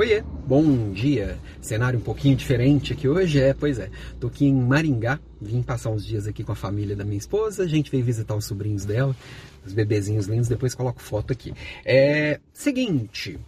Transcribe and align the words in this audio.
Oiê, 0.00 0.24
bom 0.46 0.92
dia. 0.92 1.38
Cenário 1.60 1.98
um 1.98 2.02
pouquinho 2.02 2.34
diferente 2.34 2.94
aqui 2.94 3.06
hoje, 3.06 3.38
é, 3.38 3.52
pois 3.52 3.78
é. 3.78 3.90
Tô 4.18 4.28
aqui 4.28 4.46
em 4.46 4.54
Maringá, 4.54 5.20
vim 5.38 5.60
passar 5.60 5.90
uns 5.90 6.06
dias 6.06 6.26
aqui 6.26 6.42
com 6.42 6.52
a 6.52 6.54
família 6.54 6.96
da 6.96 7.04
minha 7.04 7.18
esposa, 7.18 7.64
a 7.64 7.66
gente 7.66 7.90
veio 7.90 8.02
visitar 8.02 8.34
os 8.34 8.46
sobrinhos 8.46 8.86
dela, 8.86 9.14
os 9.62 9.74
bebezinhos 9.74 10.24
lindos, 10.24 10.48
depois 10.48 10.74
coloco 10.74 11.02
foto 11.02 11.34
aqui. 11.34 11.52
É, 11.84 12.40
seguinte, 12.50 13.38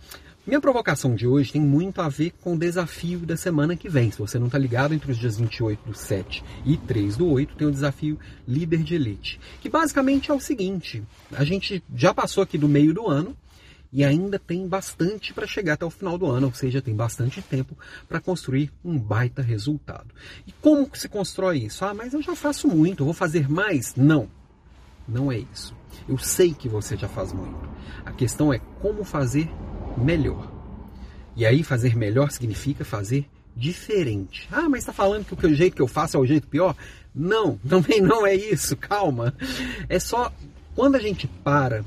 minha 0.47 0.61
provocação 0.61 1.15
de 1.15 1.27
hoje 1.27 1.53
tem 1.53 1.61
muito 1.63 2.03
a 2.03 2.09
ver 2.11 2.35
com 2.43 2.53
o 2.53 2.59
desafio 2.59 3.21
da 3.21 3.35
semana 3.35 3.75
que 3.75 3.89
vem. 3.89 4.11
Se 4.11 4.19
você 4.19 4.39
não 4.39 4.49
está 4.49 4.59
ligado, 4.59 4.93
entre 4.93 5.11
os 5.11 5.17
dias 5.17 5.39
28 5.39 5.89
do 5.89 5.97
7 5.97 6.45
e 6.67 6.77
3 6.77 7.17
do 7.17 7.31
8 7.31 7.57
tem 7.57 7.67
o 7.67 7.73
desafio 7.73 8.19
Líder 8.47 8.83
de 8.83 8.95
Elite. 8.95 9.41
Que 9.63 9.71
basicamente 9.71 10.31
é 10.31 10.35
o 10.35 10.41
seguinte: 10.41 11.03
a 11.33 11.45
gente 11.45 11.83
já 11.97 12.13
passou 12.13 12.43
aqui 12.43 12.59
do 12.59 12.69
meio 12.69 12.93
do 12.93 13.09
ano, 13.09 13.35
e 13.93 14.03
ainda 14.05 14.39
tem 14.39 14.67
bastante 14.67 15.35
para 15.35 15.47
chegar 15.47 15.75
até 15.75 15.85
o 15.85 15.91
final 15.91 16.17
do 16.17 16.27
ano, 16.27 16.47
ou 16.47 16.55
seja, 16.55 16.81
tem 16.81 16.95
bastante 16.95 17.43
tempo 17.43 17.77
para 18.09 18.21
construir 18.21 18.73
um 18.83 18.99
baita 18.99 19.43
resultado. 19.43 20.09
E 20.47 20.53
como 20.53 20.89
que 20.89 20.99
se 20.99 21.09
constrói 21.09 21.59
isso? 21.59 21.85
Ah, 21.85 21.93
mas 21.93 22.15
eu 22.15 22.23
já 22.23 22.35
faço 22.35 22.67
muito, 22.69 23.05
vou 23.05 23.13
fazer 23.13 23.51
mais? 23.51 23.95
Não, 23.95 24.29
não 25.07 25.31
é 25.31 25.39
isso. 25.53 25.75
Eu 26.09 26.17
sei 26.17 26.55
que 26.55 26.69
você 26.69 26.97
já 26.97 27.07
faz 27.07 27.33
muito. 27.33 27.69
A 28.05 28.13
questão 28.13 28.53
é 28.53 28.59
como 28.81 29.05
fazer 29.05 29.49
melhor. 29.97 30.51
E 31.37 31.45
aí 31.45 31.63
fazer 31.63 31.95
melhor 31.95 32.31
significa 32.31 32.85
fazer 32.85 33.29
diferente. 33.55 34.49
Ah, 34.51 34.69
mas 34.69 34.81
está 34.81 34.93
falando 34.93 35.25
que 35.25 35.47
o 35.47 35.55
jeito 35.55 35.77
que 35.77 35.83
eu 35.83 35.87
faço 35.89 36.17
é 36.17 36.21
o 36.21 36.27
jeito 36.27 36.49
pior? 36.49 36.75
Não, 37.15 37.59
também 37.69 38.01
não 38.01 38.27
é 38.27 38.35
isso. 38.35 38.77
Calma. 38.77 39.35
É 39.89 39.99
só 39.99 40.33
quando 40.75 40.97
a 40.97 40.99
gente 40.99 41.27
para 41.27 41.85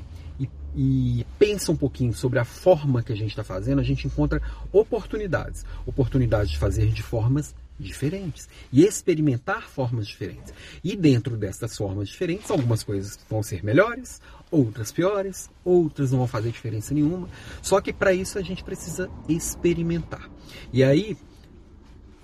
e 0.76 1.26
pensa 1.38 1.72
um 1.72 1.76
pouquinho 1.76 2.12
sobre 2.12 2.38
a 2.38 2.44
forma 2.44 3.02
que 3.02 3.12
a 3.12 3.16
gente 3.16 3.30
está 3.30 3.42
fazendo, 3.42 3.80
a 3.80 3.84
gente 3.84 4.06
encontra 4.06 4.42
oportunidades. 4.70 5.64
Oportunidades 5.86 6.50
de 6.50 6.58
fazer 6.58 6.88
de 6.88 7.02
formas 7.02 7.54
diferentes 7.78 8.48
e 8.70 8.84
experimentar 8.84 9.68
formas 9.68 10.06
diferentes. 10.06 10.52
E 10.84 10.94
dentro 10.94 11.36
dessas 11.36 11.76
formas 11.76 12.08
diferentes, 12.08 12.50
algumas 12.50 12.82
coisas 12.82 13.18
vão 13.28 13.42
ser 13.42 13.64
melhores, 13.64 14.20
outras 14.50 14.92
piores, 14.92 15.48
outras 15.64 16.10
não 16.10 16.18
vão 16.18 16.26
fazer 16.26 16.50
diferença 16.50 16.92
nenhuma. 16.92 17.28
Só 17.62 17.80
que 17.80 17.92
para 17.92 18.12
isso 18.12 18.38
a 18.38 18.42
gente 18.42 18.62
precisa 18.62 19.10
experimentar. 19.28 20.30
E 20.72 20.84
aí 20.84 21.16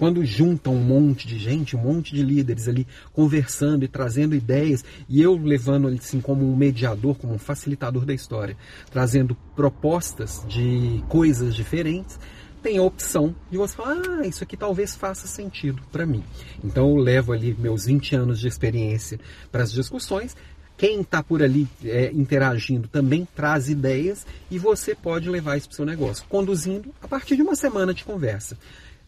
quando 0.02 0.24
juntam 0.24 0.74
um 0.74 0.82
monte 0.82 1.28
de 1.28 1.38
gente, 1.38 1.76
um 1.76 1.78
monte 1.78 2.12
de 2.12 2.24
líderes 2.24 2.66
ali 2.66 2.88
conversando 3.12 3.84
e 3.84 3.88
trazendo 3.88 4.34
ideias, 4.34 4.84
e 5.08 5.22
eu 5.22 5.36
levando 5.36 5.86
assim 5.86 6.20
como 6.20 6.44
um 6.44 6.56
mediador, 6.56 7.14
como 7.14 7.34
um 7.34 7.38
facilitador 7.38 8.04
da 8.04 8.12
história, 8.12 8.56
trazendo 8.90 9.36
propostas 9.54 10.44
de 10.48 11.00
coisas 11.08 11.54
diferentes, 11.54 12.18
tem 12.60 12.78
a 12.78 12.82
opção 12.82 13.32
de 13.48 13.56
você 13.56 13.76
falar, 13.76 13.96
ah, 14.10 14.26
isso 14.26 14.42
aqui 14.42 14.56
talvez 14.56 14.96
faça 14.96 15.28
sentido 15.28 15.80
para 15.92 16.04
mim. 16.04 16.24
Então 16.64 16.88
eu 16.88 16.96
levo 16.96 17.32
ali 17.32 17.54
meus 17.56 17.84
20 17.84 18.16
anos 18.16 18.40
de 18.40 18.48
experiência 18.48 19.20
para 19.52 19.62
as 19.62 19.70
discussões. 19.70 20.36
Quem 20.76 21.02
está 21.02 21.22
por 21.22 21.44
ali 21.44 21.68
é, 21.84 22.10
interagindo 22.12 22.88
também 22.88 23.24
traz 23.36 23.68
ideias 23.68 24.26
e 24.50 24.58
você 24.58 24.96
pode 24.96 25.30
levar 25.30 25.56
isso 25.56 25.68
para 25.68 25.74
o 25.74 25.76
seu 25.76 25.86
negócio, 25.86 26.24
conduzindo 26.28 26.92
a 27.00 27.06
partir 27.06 27.36
de 27.36 27.42
uma 27.42 27.54
semana 27.54 27.94
de 27.94 28.02
conversa. 28.02 28.58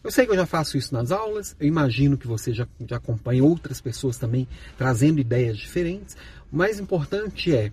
Eu 0.05 0.11
sei 0.11 0.23
que 0.27 0.31
eu 0.31 0.35
já 0.35 0.45
faço 0.45 0.77
isso 0.77 0.93
nas 0.93 1.11
aulas, 1.11 1.55
eu 1.59 1.67
imagino 1.67 2.15
que 2.15 2.27
você 2.27 2.53
já, 2.53 2.67
já 2.87 2.97
acompanha 2.97 3.43
outras 3.43 3.81
pessoas 3.81 4.19
também 4.19 4.47
trazendo 4.77 5.19
ideias 5.19 5.57
diferentes. 5.57 6.15
O 6.53 6.55
mais 6.55 6.79
importante 6.79 7.55
é 7.55 7.71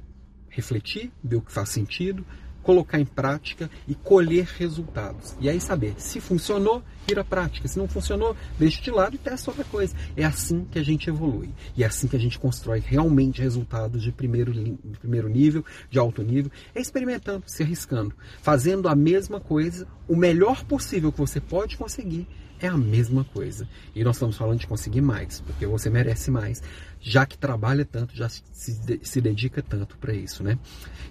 refletir, 0.49 1.13
ver 1.23 1.37
o 1.37 1.43
que 1.43 1.53
faz 1.53 1.69
sentido, 1.69 2.25
colocar 2.63 2.99
em 2.99 3.05
prática 3.05 3.71
e 3.87 3.95
colher 3.95 4.47
resultados. 4.57 5.37
E 5.41 5.49
aí 5.49 5.61
saber 5.61 5.95
se 5.99 6.21
funcionou, 6.21 6.83
ir 7.11 7.19
à 7.19 7.25
prática. 7.25 7.67
Se 7.69 7.79
não 7.79 7.89
funcionou, 7.89 8.37
deixa 8.59 8.81
de 8.81 8.91
lado 8.91 9.15
e 9.15 9.19
testa 9.19 9.51
outra 9.51 9.65
coisa. 9.65 9.95
É 10.17 10.25
assim 10.25 10.65
que 10.71 10.79
a 10.79 10.83
gente 10.83 11.09
evolui. 11.09 11.51
E 11.77 11.83
é 11.83 11.87
assim 11.87 12.07
que 12.07 12.17
a 12.17 12.19
gente 12.19 12.39
constrói 12.39 12.81
realmente 12.81 13.43
resultados 13.43 14.03
de 14.03 14.13
primeiro, 14.13 14.53
de 14.53 14.99
primeiro 14.99 15.29
nível, 15.29 15.65
de 15.91 15.99
alto 15.99 16.23
nível. 16.23 16.51
É 16.75 16.81
experimentando, 16.81 17.45
se 17.47 17.63
arriscando, 17.63 18.15
fazendo 18.41 18.89
a 18.89 18.95
mesma 18.95 19.41
coisa, 19.41 19.87
o 20.09 20.17
melhor 20.17 20.65
possível 20.65 21.13
que 21.13 21.19
você 21.19 21.41
pode 21.41 21.77
conseguir 21.77 22.27
é 22.67 22.69
a 22.69 22.77
mesma 22.77 23.25
coisa. 23.25 23.69
E 23.95 24.05
nós 24.05 24.17
estamos 24.17 24.37
falando 24.37 24.61
de 24.61 24.67
conseguir 24.67 25.01
mais, 25.01 25.41
porque 25.41 25.67
você 25.67 25.91
merece 25.91 26.31
mais, 26.31 26.63
já 27.01 27.27
que 27.27 27.37
trabalha 27.37 27.85
tanto, 27.85 28.15
já 28.15 28.29
se, 28.29 29.01
se 29.03 29.21
dedica 29.21 29.63
tanto 29.63 29.97
para 29.99 30.15
isso, 30.15 30.43
né? 30.43 30.59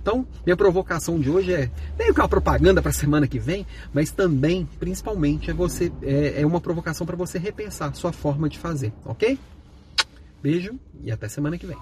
Então, 0.02 0.26
minha 0.46 0.58
provocação 0.58 1.20
de 1.20 1.30
hoje 1.30 1.54
é 1.54 1.70
meio 1.98 2.14
que 2.14 2.20
uma 2.20 2.30
propaganda 2.30 2.82
para 2.82 2.90
a 2.90 2.94
semana 2.94 3.28
que 3.28 3.40
vem, 3.40 3.66
mas 3.94 4.12
também, 4.12 4.68
principalmente, 4.80 5.52
é 5.52 5.54
você 5.54 5.92
é, 6.02 6.42
é 6.42 6.46
uma 6.46 6.62
provocação 6.62 7.06
para 7.06 7.16
você 7.16 7.38
repensar 7.38 7.94
sua 7.96 8.12
forma 8.12 8.50
de 8.50 8.58
fazer, 8.58 8.94
ok? 9.06 9.38
Beijo 10.42 10.80
e 11.04 11.12
até 11.12 11.28
semana 11.28 11.58
que 11.58 11.68
vem. 11.68 11.78